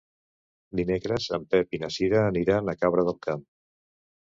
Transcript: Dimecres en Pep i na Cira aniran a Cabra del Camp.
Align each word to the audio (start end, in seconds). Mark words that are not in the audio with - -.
Dimecres 0.79 1.27
en 1.37 1.45
Pep 1.51 1.77
i 1.79 1.81
na 1.85 1.91
Cira 1.97 2.25
aniran 2.31 2.75
a 2.75 2.77
Cabra 2.83 3.07
del 3.11 3.21
Camp. 3.29 3.47